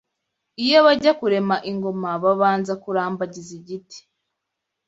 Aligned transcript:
Iyo 0.65 0.77
bajya 0.85 1.11
kurema 1.19 1.55
ingoma 1.71 2.09
babanza 2.23 2.73
kurambagiza 2.83 3.51
igiti 3.59 3.99